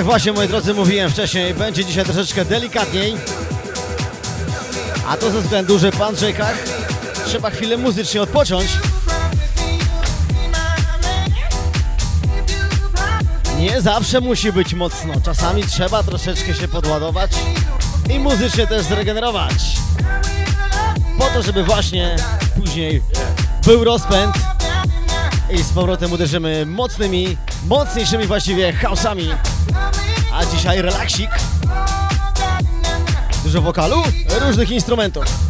Właśnie, 0.05 0.31
moi 0.33 0.47
drodzy, 0.47 0.73
mówiłem 0.73 1.11
wcześniej, 1.11 1.53
będzie 1.53 1.85
dzisiaj 1.85 2.05
troszeczkę 2.05 2.45
delikatniej. 2.45 3.17
A 5.07 5.17
to 5.17 5.31
ze 5.31 5.41
względu, 5.41 5.79
że 5.79 5.91
pan 5.91 6.15
Rzekach 6.15 6.57
trzeba 7.25 7.49
chwilę 7.49 7.77
muzycznie 7.77 8.21
odpocząć. 8.21 8.67
Nie 13.59 13.81
zawsze 13.81 14.21
musi 14.21 14.51
być 14.51 14.73
mocno, 14.73 15.13
czasami 15.25 15.63
trzeba 15.63 16.03
troszeczkę 16.03 16.53
się 16.53 16.67
podładować 16.67 17.31
i 18.09 18.19
muzycznie 18.19 18.67
też 18.67 18.85
zregenerować. 18.85 19.53
Po 21.17 21.25
to, 21.25 21.41
żeby 21.41 21.63
właśnie 21.63 22.15
później 22.55 23.01
był 23.65 23.83
rozpęd 23.83 24.35
i 25.49 25.63
z 25.63 25.69
powrotem 25.69 26.11
uderzymy 26.11 26.65
mocnymi, 26.65 27.37
mocniejszymi 27.67 28.25
właściwie 28.25 28.73
hausami. 28.73 29.29
Dzisiaj 30.51 30.81
relaksik. 30.81 31.29
Dużo 33.43 33.61
wokalu, 33.61 34.03
różnych 34.39 34.71
instrumentów. 34.71 35.44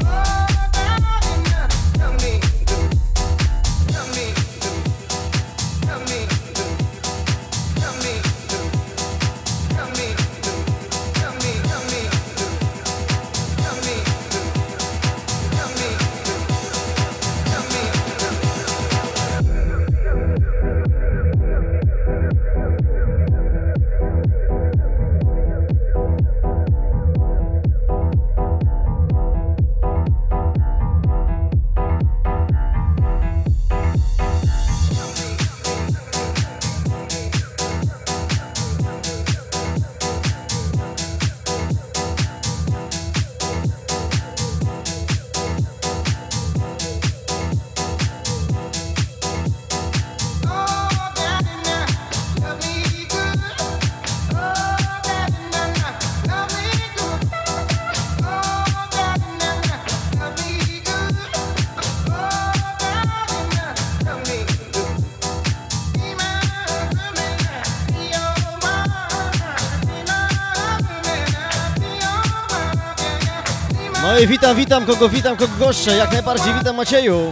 No 74.15 74.27
witam, 74.27 74.55
witam 74.55 74.85
kogo 74.85 75.09
witam, 75.09 75.37
kogo 75.37 75.53
goszczę, 75.59 75.97
jak 75.97 76.11
najbardziej 76.11 76.53
witam 76.53 76.75
Macieju. 76.75 77.31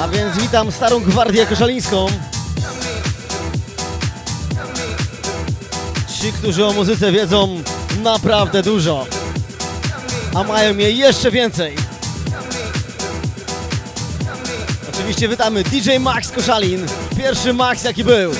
A 0.00 0.08
więc 0.08 0.36
witam 0.38 0.72
starą 0.72 1.00
gwardię 1.00 1.46
koszalińską. 1.46 2.06
Ci, 6.20 6.32
którzy 6.32 6.66
o 6.66 6.72
muzyce 6.72 7.12
wiedzą 7.12 7.62
naprawdę 8.02 8.62
dużo, 8.62 9.06
a 10.34 10.42
mają 10.42 10.76
je 10.76 10.90
jeszcze 10.90 11.30
więcej. 11.30 11.76
Oczywiście 14.94 15.28
witamy 15.28 15.64
DJ 15.64 15.98
Max 16.00 16.30
Koszalin, 16.30 16.86
pierwszy 17.16 17.52
Max 17.52 17.84
jaki 17.84 18.04
był. 18.04 18.32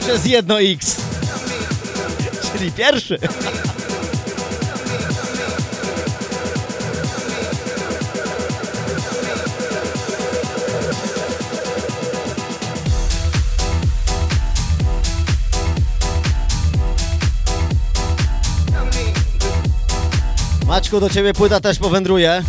Przez 0.00 0.26
jedno 0.26 0.60
X. 0.60 0.96
Czyli 2.58 2.72
pierwszy. 2.72 3.18
Maćku, 20.92 21.00
do 21.00 21.14
ciebie 21.14 21.32
płyta 21.32 21.60
też 21.60 21.78
powędruje. 21.78 22.42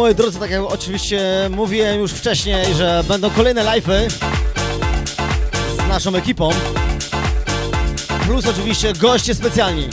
Moi 0.00 0.14
drodzy, 0.14 0.38
tak 0.38 0.50
jak 0.50 0.62
oczywiście 0.62 1.20
mówiłem 1.50 2.00
już 2.00 2.12
wcześniej, 2.12 2.74
że 2.74 3.04
będą 3.08 3.30
kolejne 3.30 3.64
live'y 3.64 4.10
z 5.74 5.88
naszą 5.88 6.14
ekipą. 6.14 6.50
Plus 8.26 8.46
oczywiście 8.46 8.92
goście 8.92 9.34
specjalni. 9.34 9.88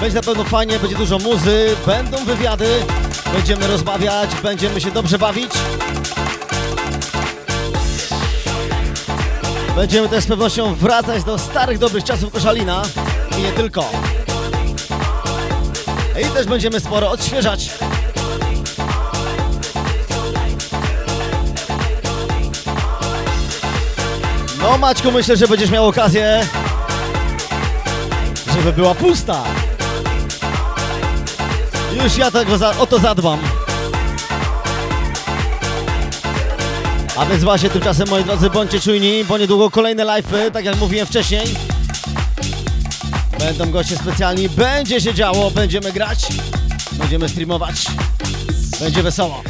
Będzie 0.00 0.16
na 0.16 0.22
pewno 0.22 0.44
fajnie, 0.44 0.78
będzie 0.78 0.96
dużo 0.96 1.18
muzy, 1.18 1.76
będą 1.86 2.24
wywiady, 2.24 2.66
będziemy 3.32 3.66
rozmawiać, 3.66 4.30
będziemy 4.42 4.80
się 4.80 4.90
dobrze 4.90 5.18
bawić. 5.18 5.52
Będziemy 9.76 10.08
też 10.08 10.24
z 10.24 10.26
pewnością 10.26 10.74
wracać 10.74 11.24
do 11.24 11.38
starych, 11.38 11.78
dobrych 11.78 12.04
czasów 12.04 12.32
Koszalina 12.32 12.82
i 13.38 13.42
nie 13.42 13.52
tylko. 13.52 13.90
I 16.22 16.24
też 16.24 16.46
będziemy 16.46 16.80
sporo 16.80 17.10
odświeżać. 17.10 17.70
No 24.64 24.78
Maćku, 24.78 25.12
myślę, 25.12 25.36
że 25.36 25.48
będziesz 25.48 25.70
miał 25.70 25.86
okazję, 25.88 26.46
żeby 28.56 28.72
była 28.72 28.94
pusta. 28.94 29.44
Już 32.04 32.16
ja 32.16 32.30
tego 32.30 32.58
za, 32.58 32.78
o 32.78 32.86
to 32.86 32.98
zadbam. 32.98 33.38
A 37.16 37.26
więc 37.26 37.44
właśnie 37.44 37.70
tymczasem, 37.70 38.08
moi 38.08 38.24
drodzy, 38.24 38.50
bądźcie 38.50 38.80
czujni, 38.80 39.24
bo 39.24 39.38
niedługo 39.38 39.70
kolejne 39.70 40.04
live'y, 40.04 40.50
tak 40.50 40.64
jak 40.64 40.76
mówiłem 40.76 41.06
wcześniej. 41.06 41.46
Będą 43.38 43.70
goście 43.70 43.96
specjalni, 43.96 44.48
będzie 44.48 45.00
się 45.00 45.14
działo, 45.14 45.50
będziemy 45.50 45.92
grać, 45.92 46.26
będziemy 46.92 47.28
streamować, 47.28 47.86
będzie 48.80 49.02
wesoło. 49.02 49.42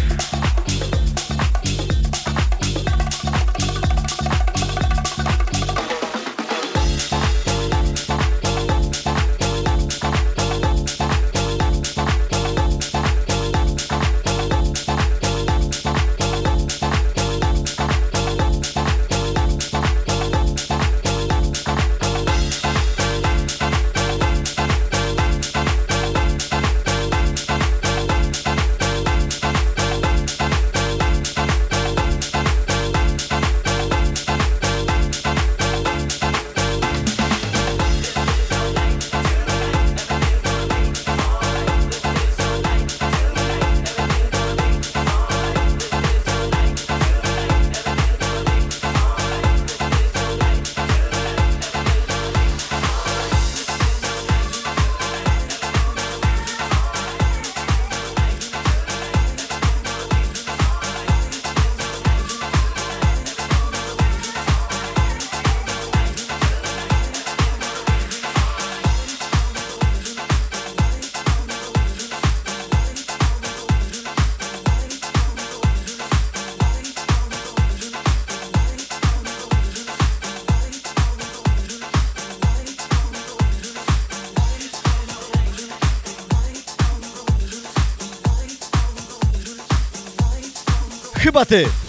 Chyba 91.34 91.83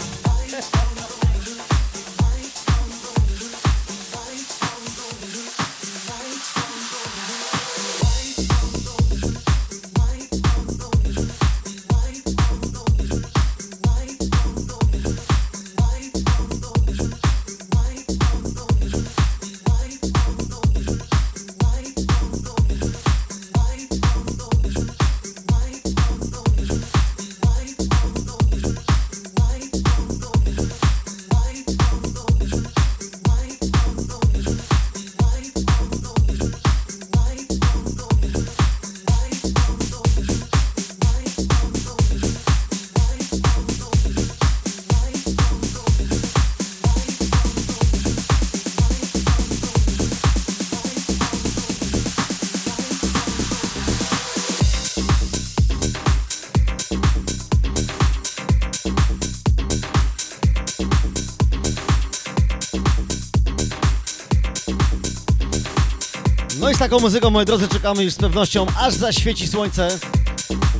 z 66.76 66.78
taką 66.78 66.98
muzyką, 66.98 67.30
moi 67.30 67.44
drodzy, 67.44 67.68
czekamy 67.68 68.04
już 68.04 68.12
z 68.12 68.16
pewnością, 68.16 68.66
aż 68.78 68.94
zaświeci 68.94 69.48
słońce 69.48 69.98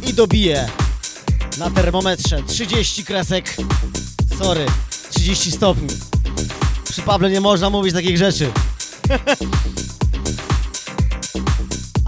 i 0.08 0.14
dobije 0.14 0.68
na 1.58 1.70
termometrze 1.70 2.42
30 2.42 3.04
kresek. 3.04 3.56
Sorry, 4.38 4.66
30 5.10 5.52
stopni. 5.52 5.88
Przy 6.90 7.02
Pawle 7.02 7.30
nie 7.30 7.40
można 7.40 7.70
mówić 7.70 7.94
takich 7.94 8.18
rzeczy. 8.18 8.50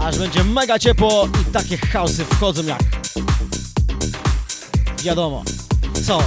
aż 0.07 0.17
będzie 0.17 0.43
mega 0.43 0.79
ciepło 0.79 1.29
i 1.41 1.51
takie 1.51 1.77
chaosy 1.77 2.25
wchodzą 2.25 2.63
jak 2.63 2.83
wiadomo. 5.03 5.43
Co? 6.05 6.21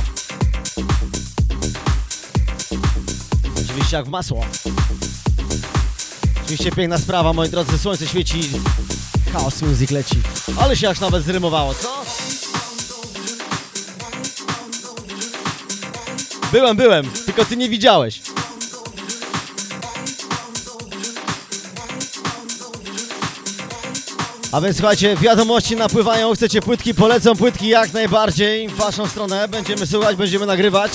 Oczywiście 3.65 3.97
jak 3.97 4.07
w 4.07 4.09
masło. 4.09 4.45
Oczywiście 6.53 6.77
piękna 6.77 6.99
sprawa, 6.99 7.33
moi 7.33 7.49
drodzy, 7.49 7.79
słońce 7.79 8.07
świeci, 8.07 8.41
chaos 9.33 9.63
music 9.63 9.91
leci. 9.91 10.17
Ale 10.61 10.77
się 10.77 10.89
aż 10.89 11.01
nawet 11.01 11.25
zrymowało, 11.25 11.75
co? 11.75 12.05
Byłem, 16.53 16.77
byłem, 16.77 17.11
tylko 17.27 17.45
ty 17.45 17.57
nie 17.57 17.69
widziałeś. 17.69 18.21
A 24.53 24.61
więc 24.61 24.77
słuchajcie, 24.77 25.17
wiadomości 25.17 25.77
napływają, 25.77 26.35
chcecie 26.35 26.63
płytki, 26.63 26.95
polecą 26.95 27.37
płytki 27.37 27.69
jak 27.69 27.93
najbardziej 27.93 28.69
w 28.69 28.75
waszą 28.75 29.07
stronę. 29.07 29.49
Będziemy 29.49 29.87
słuchać, 29.87 30.17
będziemy 30.17 30.47
nagrywać 30.47 30.93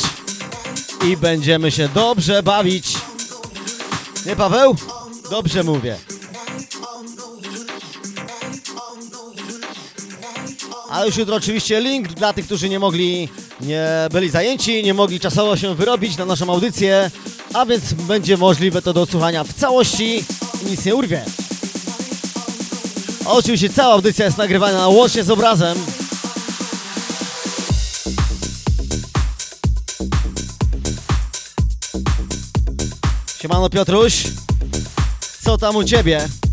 i 1.08 1.18
będziemy 1.18 1.72
się 1.72 1.90
dobrze 1.90 2.44
bawić. 2.44 2.94
Nie 4.26 4.36
Paweł? 4.36 4.76
Dobrze 5.30 5.64
mówię. 5.64 5.98
A 10.90 11.06
już 11.06 11.18
jutro 11.18 11.36
oczywiście 11.36 11.82
link 11.82 12.08
dla 12.08 12.34
tych, 12.34 12.46
którzy 12.46 12.70
nie 12.70 12.80
mogli, 12.80 13.30
nie 13.62 13.88
byli 14.12 14.30
zajęci, 14.30 14.84
nie 14.84 14.94
mogli 14.94 15.20
czasowo 15.20 15.58
się 15.58 15.76
wyrobić 15.76 16.18
na 16.18 16.26
naszą 16.26 16.54
audycję, 16.54 17.12
a 17.54 17.66
więc 17.66 17.94
będzie 17.94 18.38
możliwe 18.38 18.82
to 18.82 18.94
do 18.94 19.02
odsłuchania 19.02 19.44
w 19.44 19.54
całości 19.54 20.26
i 20.64 20.72
nic 20.72 20.86
nie 20.86 20.96
urwie. 20.96 21.26
Oczywiście 23.26 23.70
cała 23.70 23.94
audycja 23.94 24.26
jest 24.26 24.38
nagrywana 24.38 24.88
łącznie 24.88 25.24
z 25.24 25.30
obrazem. 25.30 25.78
Siemano 33.42 33.70
Piotruś, 33.70 34.24
co 35.48 35.58
tam 35.58 35.76
u 35.76 35.84
Ciebie? 35.84 36.47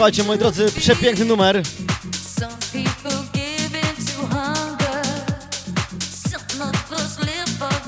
Słuchajcie, 0.00 0.24
moi 0.24 0.38
drodzy, 0.38 0.72
przepiękny 0.76 1.24
numer. 1.24 1.62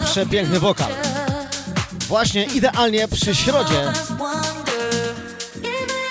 Przepiękny 0.05 0.61
wokal. 0.61 0.89
Właśnie 2.09 2.45
idealnie 2.45 3.09
przy 3.09 3.35
środzie. 3.35 3.93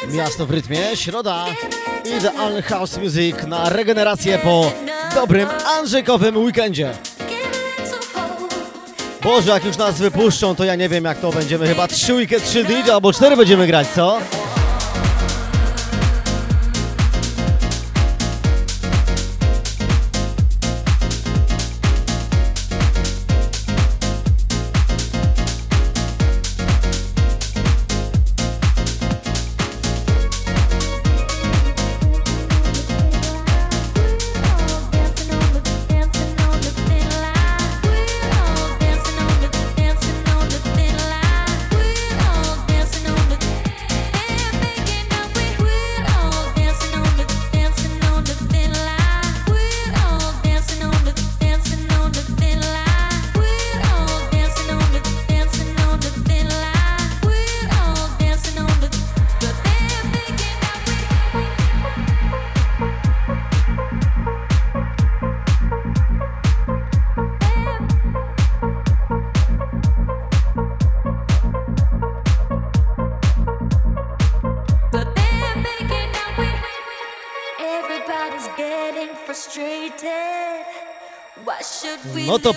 Miasto 0.08 0.46
w 0.46 0.52
rytmie, 0.52 0.98
środa. 0.98 1.46
Idealny 2.18 2.62
house 2.62 2.98
music 2.98 3.36
na 3.48 3.70
regenerację 3.70 4.38
po 4.38 4.72
dobrym 5.16 5.50
Andrzejkowym 5.78 6.38
weekendzie. 6.38 6.94
Boże, 9.24 9.52
jak 9.52 9.66
już 9.66 9.78
nas 9.78 9.98
wypuszczą, 9.98 10.56
to 10.56 10.64
ja 10.64 10.76
nie 10.76 10.90
wiem 10.90 11.04
jak 11.04 11.20
to 11.20 11.32
będziemy. 11.32 11.68
Chyba 11.68 11.88
trzy 11.88 12.14
weekend, 12.14 12.46
trzy 12.46 12.64
dni, 12.64 12.92
albo 12.92 13.14
cztery 13.14 13.38
będziemy 13.38 13.68
grać, 13.68 13.88
co? 13.88 14.20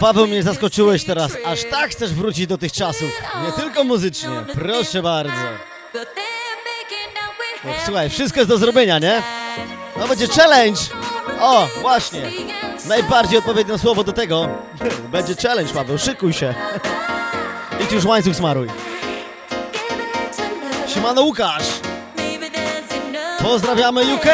Paweł 0.04 0.26
mnie 0.26 0.42
zaskoczyłeś 0.42 1.04
teraz. 1.04 1.32
Aż 1.44 1.64
tak 1.70 1.90
chcesz 1.90 2.14
wrócić 2.14 2.46
do 2.46 2.58
tych 2.58 2.72
czasów. 2.72 3.10
Nie 3.46 3.52
tylko 3.52 3.84
muzycznie. 3.84 4.44
Proszę 4.52 5.02
bardzo. 5.02 5.32
No, 7.64 7.70
słuchaj, 7.84 8.10
wszystko 8.10 8.40
jest 8.40 8.48
do 8.48 8.58
zrobienia, 8.58 8.98
nie? 8.98 9.22
No 9.96 10.08
będzie 10.08 10.28
challenge. 10.28 10.80
O, 11.40 11.68
właśnie. 11.80 12.22
Najbardziej 12.88 13.38
odpowiednie 13.38 13.78
słowo 13.78 14.04
do 14.04 14.12
tego. 14.12 14.48
Będzie 15.12 15.34
challenge, 15.34 15.74
Paweł. 15.74 15.98
Szykuj 15.98 16.32
się. 16.32 16.54
Idź 17.84 17.92
już 17.92 18.04
łańcuch 18.04 18.36
smaruj. 18.36 18.68
Siemano 20.94 21.22
Łukasz. 21.22 21.66
Pozdrawiamy 23.42 24.14
UK. 24.14 24.26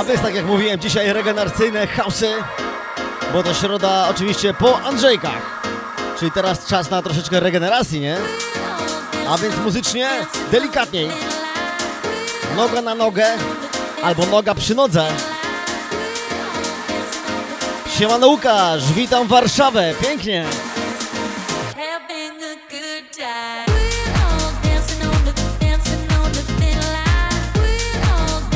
A 0.00 0.04
więc 0.04 0.20
tak 0.22 0.34
jak 0.34 0.46
mówiłem, 0.46 0.80
dzisiaj 0.80 1.12
regeneracyjne 1.12 1.86
hausy, 1.86 2.30
bo 3.32 3.42
to 3.42 3.54
środa 3.54 4.08
oczywiście 4.10 4.54
po 4.54 4.80
Andrzejkach. 4.82 5.62
Czyli 6.18 6.30
teraz 6.32 6.66
czas 6.66 6.90
na 6.90 7.02
troszeczkę 7.02 7.40
regeneracji, 7.40 8.00
nie? 8.00 8.16
A 9.28 9.38
więc 9.38 9.56
muzycznie 9.56 10.08
delikatniej. 10.50 11.10
Noga 12.56 12.82
na 12.82 12.94
nogę 12.94 13.26
albo 14.02 14.26
noga 14.26 14.54
przy 14.54 14.74
nodze. 14.74 15.06
Siemano 17.98 18.28
Łukasz, 18.28 18.92
witam 18.92 19.26
Warszawę, 19.26 19.94
pięknie. 20.02 20.46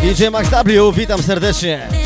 DJ 0.04 0.30
Max 0.30 0.48
W, 0.50 0.92
witam 0.92 1.22
serdecznie. 1.22 2.03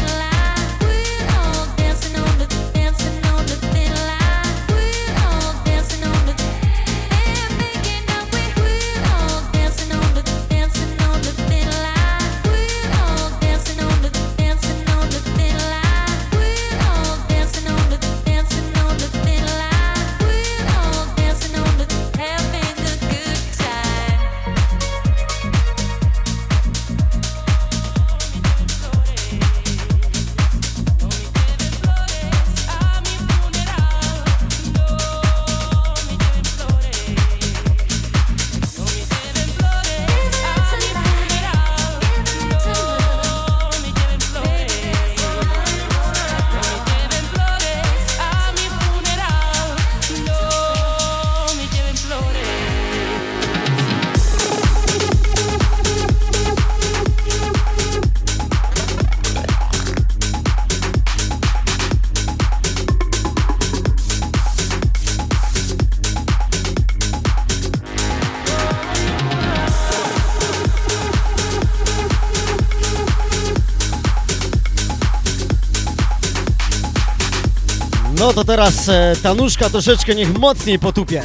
Teraz 78.48 78.88
e, 78.88 79.12
ta 79.22 79.34
nóżka 79.34 79.70
troszeczkę 79.70 80.14
niech 80.14 80.38
mocniej 80.38 80.78
potupie. 80.78 81.22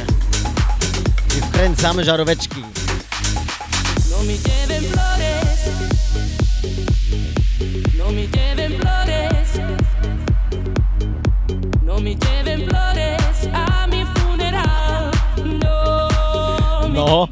I 1.38 1.40
wkręcamy 1.40 2.04
żaróweczki. 2.04 2.62
No 4.10 4.16
lleven 4.22 4.84
flores. 4.84 5.58
No 7.98 8.04
lleven 8.12 8.72
flores. 8.80 9.48
No 11.82 11.98
lleven 11.98 12.68
flores 12.68 13.54
a 13.54 13.86
mi 13.86 14.04
funeral. 14.06 15.10
No 16.88 16.88
No. 16.88 17.28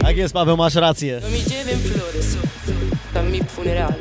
Tak 0.00 0.16
jest, 0.16 0.34
Paweł, 0.34 0.56
masz 0.56 0.74
rację. 0.74 1.20
No 1.22 1.28
lleven 1.28 1.80
flores 1.80 2.36
a 3.14 3.22
mi 3.22 3.40
funeral. 3.44 3.94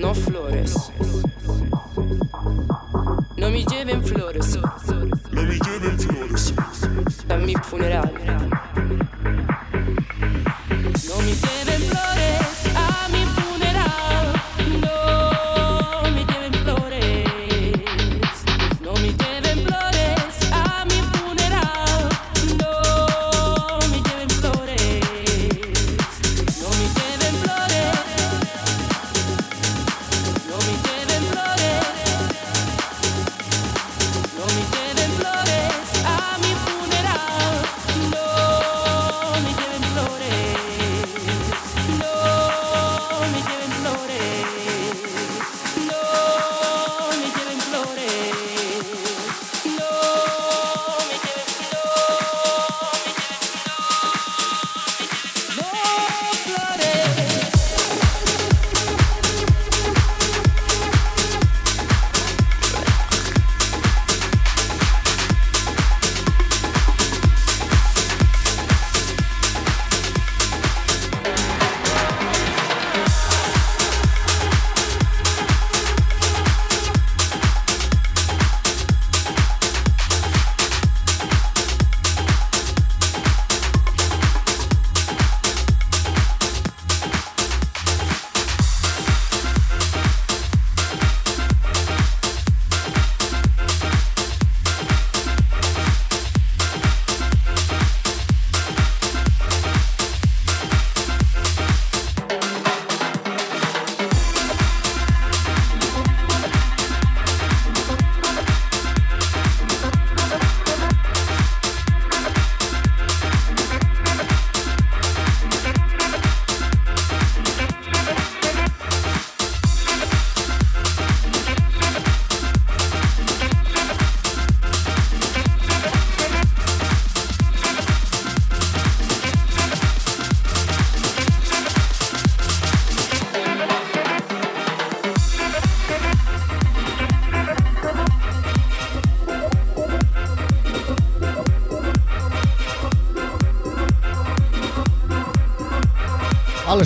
No 0.00 0.14
flores. 0.14 0.85
Me 3.56 3.64
lleven 3.64 4.04
flores. 4.04 4.58
Me 5.30 5.42
lleven 5.44 5.98
flores. 5.98 6.52
a 7.30 7.36
mi 7.38 7.54
funeral. 7.54 8.12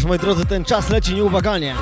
Ależ 0.00 0.08
moi 0.08 0.18
drodzy, 0.18 0.46
ten 0.46 0.64
czas 0.64 0.90
leci 0.90 1.14
nieubłagalnie. 1.14 1.74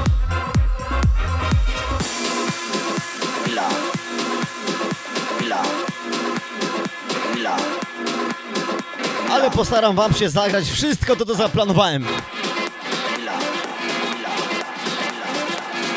Ale 9.30 9.50
postaram 9.50 9.96
wam 9.96 10.14
się 10.14 10.28
zagrać 10.28 10.70
wszystko 10.70 11.16
to, 11.16 11.26
co 11.26 11.34
zaplanowałem. 11.34 12.06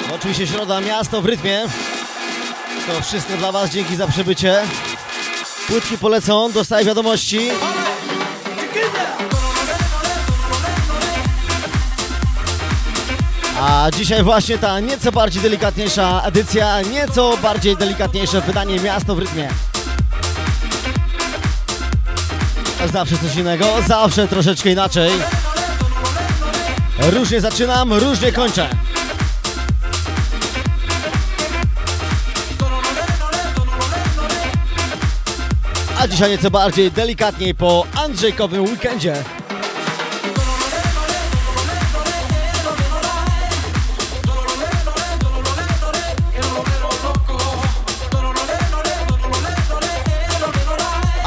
No, 0.07 0.15
oczywiście 0.15 0.47
środa, 0.47 0.81
miasto 0.81 1.21
w 1.21 1.25
rytmie. 1.25 1.61
To 2.87 3.01
wszystko 3.01 3.37
dla 3.37 3.51
was, 3.51 3.69
dzięki 3.69 3.95
za 3.95 4.07
przybycie. 4.07 4.61
Płytki 5.67 5.97
polecą, 5.97 6.51
dostaję 6.51 6.85
wiadomości. 6.85 7.49
A 13.61 13.91
dzisiaj 13.91 14.23
właśnie 14.23 14.57
ta 14.57 14.79
nieco 14.79 15.11
bardziej 15.11 15.41
delikatniejsza 15.41 16.21
edycja, 16.25 16.81
nieco 16.81 17.37
bardziej 17.37 17.77
delikatniejsze 17.77 18.41
wydanie 18.41 18.79
Miasto 18.79 19.15
w 19.15 19.19
rytmie. 19.19 19.49
Zawsze 22.93 23.17
coś 23.17 23.35
innego, 23.35 23.65
zawsze 23.87 24.27
troszeczkę 24.27 24.71
inaczej. 24.71 25.11
Różnie 26.99 27.41
zaczynam, 27.41 27.93
różnie 27.93 28.31
kończę. 28.31 28.69
A 35.99 36.07
dzisiaj 36.07 36.29
nieco 36.29 36.51
bardziej 36.51 36.91
delikatniej 36.91 37.55
po 37.55 37.85
Andrzejkowym 37.95 38.63
weekendzie. 38.63 39.23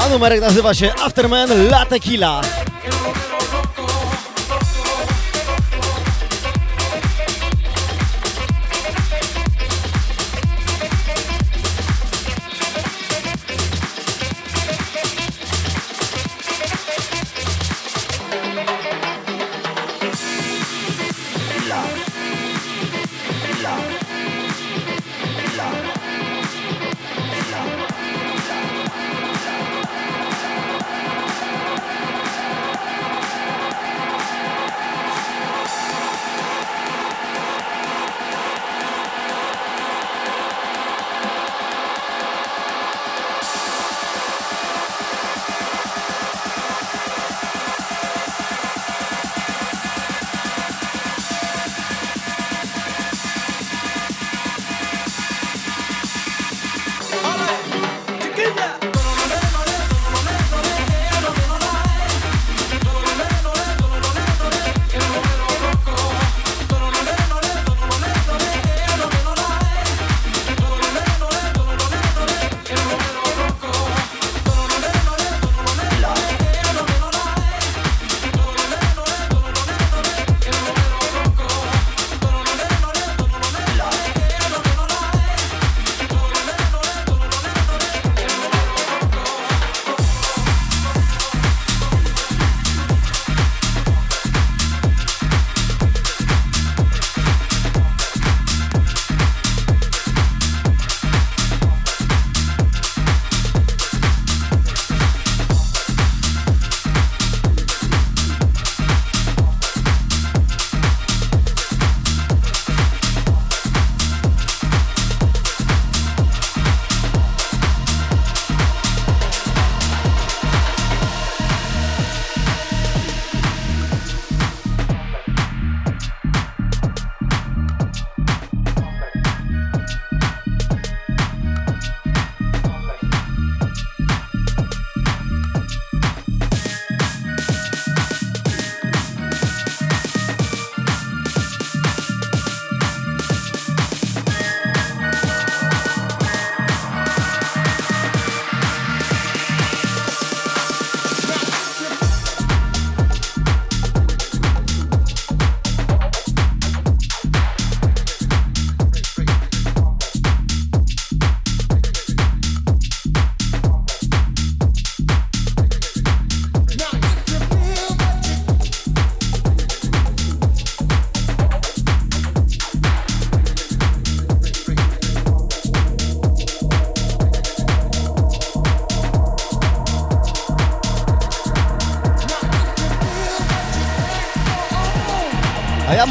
A 0.05 0.09
numerek 0.09 0.41
nazywa 0.41 0.75
się 0.75 0.93
Afterman 1.05 1.51
La 1.69 1.87
Tequila. 1.87 2.41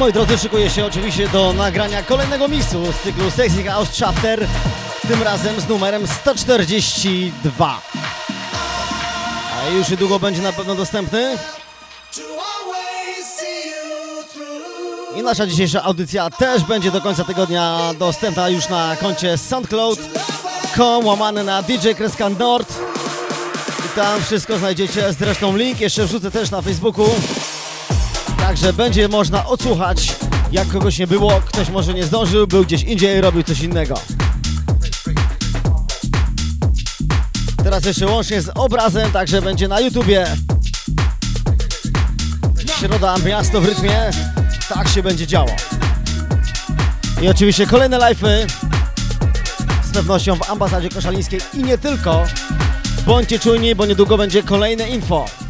Moi 0.04 0.14
drodzy, 0.14 0.38
szykuję 0.38 0.70
się 0.70 0.86
oczywiście 0.86 1.30
do 1.30 1.54
nagrania 1.54 2.04
kolejnego 2.04 2.48
misu 2.48 2.92
z 2.92 3.04
cyklu 3.04 3.32
Sexy 3.32 3.64
House 3.64 4.00
Chapter, 4.00 4.48
tym 5.08 5.24
razem 5.24 5.62
z 5.62 5.68
numerem 5.68 6.08
142. 6.08 7.82
A 9.62 9.70
już 9.70 9.90
niedługo 9.90 10.20
będzie 10.20 10.42
na 10.42 10.54
pewno 10.54 10.76
dostępny. 10.76 11.38
I 15.16 15.24
nasza 15.24 15.48
dzisiejsza 15.48 15.84
audycja 15.84 16.30
też 16.30 16.64
będzie 16.64 16.92
do 16.92 17.02
końca 17.02 17.24
tygodnia 17.24 17.80
dostępna 18.00 18.50
już 18.50 18.70
na 18.70 18.96
koncie 18.96 19.38
soundcloud.com 19.38 21.06
łamane 21.06 21.44
na 21.44 21.62
DJ 21.62 21.90
Kreska 21.98 22.30
Nord. 22.30 22.74
I 23.86 23.96
tam 23.96 24.22
wszystko 24.22 24.58
znajdziecie, 24.58 25.14
zresztą 25.20 25.58
link 25.58 25.80
jeszcze 25.80 26.06
wrzucę 26.06 26.32
też 26.32 26.52
na 26.52 26.62
Facebooku. 26.62 27.10
Także 28.48 28.74
będzie 28.74 29.08
można 29.08 29.46
odsłuchać, 29.46 30.16
jak 30.52 30.68
kogoś 30.68 30.98
nie 31.00 31.08
było, 31.08 31.42
ktoś 31.46 31.70
może 31.70 31.94
nie 31.94 32.04
zdążył, 32.04 32.48
był 32.48 32.64
gdzieś 32.64 32.84
indziej, 32.84 33.22
robił 33.22 33.44
coś 33.44 33.60
innego. 33.60 33.96
Teraz 37.64 37.86
jeszcze 37.86 38.08
łącznie 38.08 38.42
z 38.42 38.50
obrazem, 38.56 39.12
także 39.12 39.42
będzie 39.42 39.68
na 39.68 39.80
YouTubie. 39.80 40.28
Środa, 42.80 43.16
miasto 43.26 43.62
w 43.62 43.66
rytmie. 43.66 44.12
tak 44.70 44.88
się 44.88 45.04
będzie 45.04 45.28
działo. 45.28 45.56
I 47.22 47.28
oczywiście 47.28 47.68
kolejne 47.68 47.98
live'y 47.98 48.48
z 49.84 49.92
pewnością 49.94 50.36
w 50.36 50.50
ambasadzie 50.50 50.90
koszalińskiej 50.90 51.40
i 51.54 51.64
nie 51.64 51.78
tylko. 51.78 52.24
Bądźcie 53.06 53.40
czujni, 53.40 53.76
bo 53.76 53.86
niedługo 53.86 54.18
będzie 54.18 54.44
kolejne 54.44 54.90
info. 54.90 55.43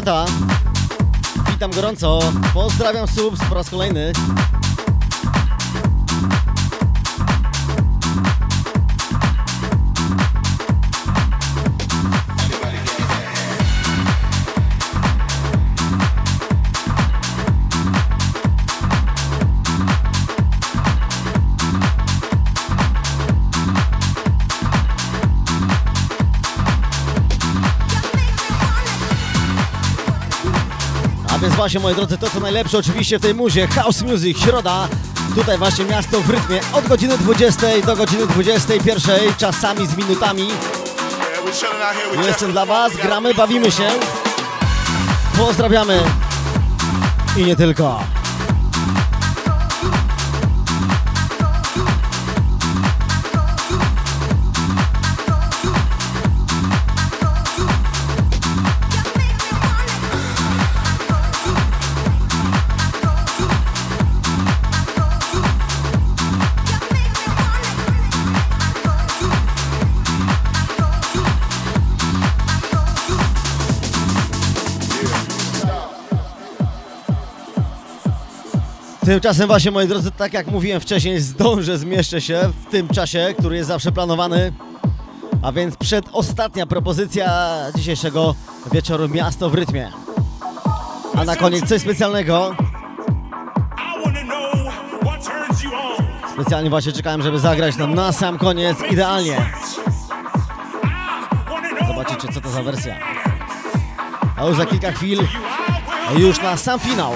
Żaneta. 0.00 0.24
Witam 1.50 1.70
gorąco. 1.70 2.18
Pozdrawiam 2.54 3.08
subs 3.08 3.40
po 3.48 3.54
raz 3.54 3.70
kolejny. 3.70 4.12
Właśnie 31.60 31.80
moi 31.80 31.94
drodzy, 31.94 32.18
to 32.18 32.30
co 32.30 32.40
najlepsze 32.40 32.78
oczywiście 32.78 33.18
w 33.18 33.22
tej 33.22 33.34
muzie. 33.34 33.66
House 33.66 34.02
Music, 34.02 34.38
środa. 34.38 34.88
Tutaj 35.34 35.58
właśnie 35.58 35.84
miasto 35.84 36.20
w 36.20 36.30
rytmie. 36.30 36.60
Od 36.72 36.88
godziny 36.88 37.18
20 37.18 37.66
do 37.86 37.96
godziny 37.96 38.26
21 38.26 39.34
Czasami 39.38 39.86
z 39.86 39.96
minutami. 39.96 40.48
Just 41.46 41.64
Jestem 42.26 42.52
dla 42.52 42.66
was, 42.66 42.92
gramy, 42.92 43.34
bawimy 43.34 43.70
się. 43.70 43.88
Pozdrawiamy. 45.38 46.00
I 47.36 47.44
nie 47.44 47.56
tylko 47.56 48.19
Tymczasem 79.10 79.46
właśnie 79.46 79.70
moi 79.70 79.86
drodzy, 79.86 80.10
tak 80.10 80.32
jak 80.32 80.46
mówiłem 80.46 80.80
wcześniej, 80.80 81.20
zdążę, 81.20 81.78
zmieszczę 81.78 82.20
się 82.20 82.52
w 82.66 82.70
tym 82.70 82.88
czasie, 82.88 83.34
który 83.38 83.56
jest 83.56 83.68
zawsze 83.68 83.92
planowany. 83.92 84.52
A 85.42 85.52
więc 85.52 85.76
przedostatnia 85.76 86.66
propozycja 86.66 87.56
dzisiejszego 87.76 88.34
wieczoru 88.72 89.08
Miasto 89.08 89.50
w 89.50 89.54
rytmie. 89.54 89.92
A 91.14 91.24
na 91.24 91.36
koniec 91.36 91.68
coś 91.68 91.80
specjalnego. 91.80 92.56
Specjalnie 96.32 96.70
właśnie 96.70 96.92
czekałem, 96.92 97.22
żeby 97.22 97.38
zagrać 97.38 97.76
nam 97.76 97.94
na 97.94 98.12
sam 98.12 98.38
koniec 98.38 98.78
idealnie. 98.90 99.36
Zobaczycie 101.88 102.28
co 102.34 102.40
to 102.40 102.50
za 102.50 102.62
wersja. 102.62 102.96
A 104.36 104.46
już 104.46 104.56
za 104.56 104.66
kilka 104.66 104.92
chwil, 104.92 105.18
już 106.18 106.42
na 106.42 106.56
sam 106.56 106.80
finał. 106.80 107.12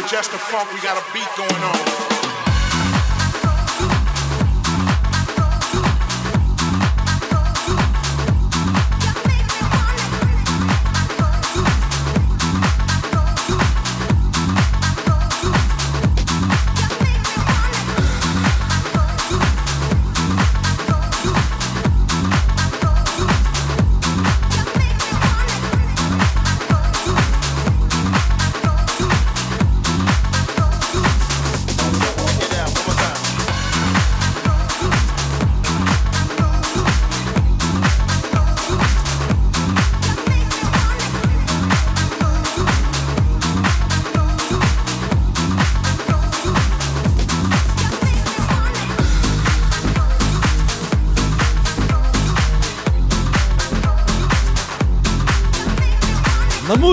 With 0.00 0.10
just 0.10 0.32
the 0.32 0.38
funk. 0.38 0.72
We 0.72 0.80
got 0.80 0.96
a 0.96 1.12
beat 1.12 1.28
going 1.36 1.62
on. 1.62 2.19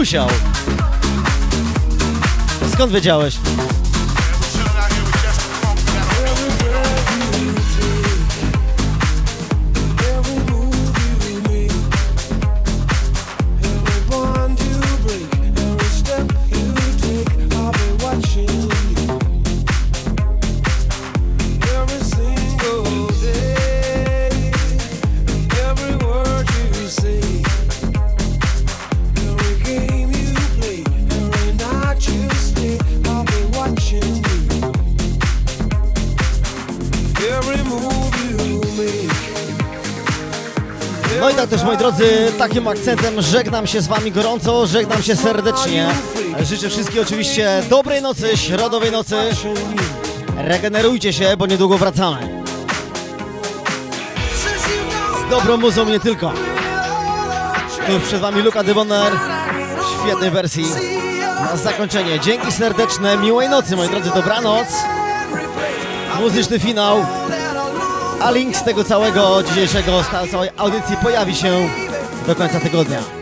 Musiał. 0.07 0.27
Skąd 2.73 2.91
wiedziałeś? 2.91 3.37
Takim 42.47 42.67
akcentem 42.67 43.21
żegnam 43.21 43.67
się 43.67 43.81
z 43.81 43.87
wami 43.87 44.11
gorąco, 44.11 44.67
żegnam 44.67 45.03
się 45.03 45.15
serdecznie. 45.15 45.87
Życzę 46.41 46.69
wszystkim 46.69 47.01
oczywiście 47.01 47.63
dobrej 47.69 48.01
nocy, 48.01 48.37
środowej 48.37 48.91
nocy. 48.91 49.15
Regenerujcie 50.37 51.13
się, 51.13 51.37
bo 51.37 51.45
niedługo 51.45 51.77
wracamy. 51.77 52.43
Z 55.27 55.29
dobrą 55.29 55.57
muzą 55.57 55.85
nie 55.85 55.99
tylko. 55.99 56.31
Tu 57.87 57.99
przed 58.07 58.21
wami 58.21 58.41
Luka 58.41 58.63
Debonair 58.63 59.13
w 59.13 60.03
świetnej 60.03 60.31
wersji. 60.31 60.65
Na 61.39 61.57
zakończenie 61.57 62.19
dzięki 62.19 62.51
serdeczne, 62.51 63.17
miłej 63.17 63.49
nocy 63.49 63.75
moi 63.75 63.89
drodzy, 63.89 64.11
dobranoc. 64.15 64.67
Muzyczny 66.19 66.59
finał. 66.59 67.05
A 68.21 68.31
link 68.31 68.55
z 68.55 68.63
tego 68.63 68.83
całego 68.83 69.43
dzisiejszego, 69.43 70.03
z 70.03 70.31
całej 70.31 70.49
audycji 70.57 70.97
pojawi 70.97 71.35
się 71.35 71.69
do 72.27 72.35
końca 72.35 72.59
tygodnia. 72.59 73.16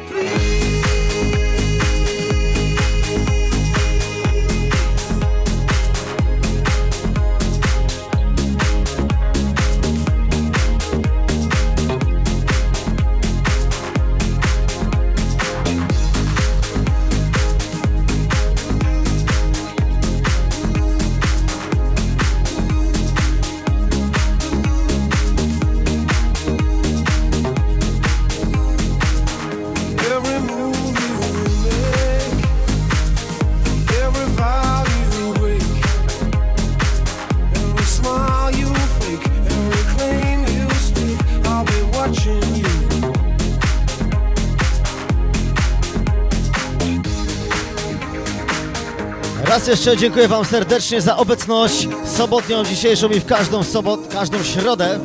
Raz 49.66 49.78
jeszcze 49.78 49.98
dziękuję 49.98 50.28
Wam 50.28 50.46
serdecznie 50.46 51.02
za 51.02 51.18
obecność 51.18 51.88
sobotnią, 52.18 52.66
dzisiejszą 52.66 53.10
i 53.10 53.20
w 53.20 53.26
każdą 53.26 53.64
sobot, 53.64 54.08
każdą 54.08 54.44
środę. 54.44 55.00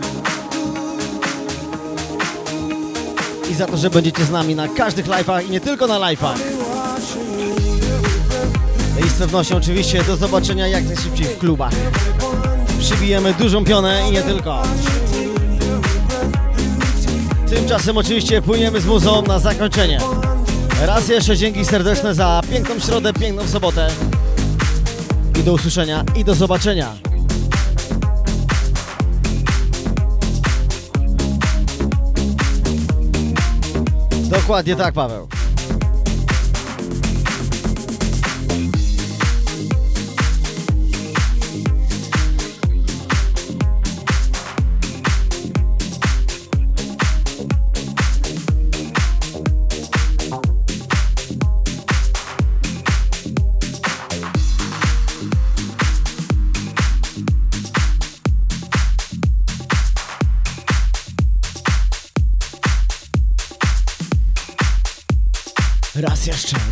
I 3.50 3.54
za 3.54 3.66
to, 3.66 3.76
że 3.76 3.90
będziecie 3.90 4.24
z 4.24 4.30
nami 4.30 4.54
na 4.54 4.68
każdych 4.68 5.06
live'ach 5.06 5.46
i 5.46 5.50
nie 5.50 5.60
tylko 5.60 5.86
na 5.86 5.98
live'ach. 5.98 6.34
I 9.06 9.08
z 9.08 9.12
pewnością 9.12 9.56
oczywiście 9.56 10.04
do 10.04 10.16
zobaczenia 10.16 10.66
jak 10.66 10.84
najszybciej 10.84 11.26
w 11.26 11.38
klubach. 11.38 11.72
Przybijemy 12.78 13.34
dużą 13.34 13.64
pionę 13.64 14.02
i 14.08 14.12
nie 14.12 14.22
tylko. 14.22 14.62
Tymczasem 17.50 17.98
oczywiście 17.98 18.42
płyniemy 18.42 18.80
z 18.80 18.86
muzą 18.86 19.22
na 19.22 19.38
zakończenie. 19.38 20.00
Raz 20.86 21.08
jeszcze 21.08 21.36
dzięki 21.36 21.64
serdeczne 21.64 22.14
za 22.14 22.40
piękną 22.50 22.78
środę, 22.78 23.12
piękną 23.12 23.48
sobotę. 23.48 23.88
I 25.40 25.42
do 25.42 25.52
usłyszenia 25.52 26.04
i 26.16 26.24
do 26.24 26.34
zobaczenia. 26.34 26.94
Dokładnie 34.30 34.76
tak, 34.76 34.94
Paweł. 34.94 35.28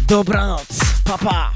Dobranoc. 0.08 0.64
Papa. 1.04 1.28
Pa. 1.28 1.47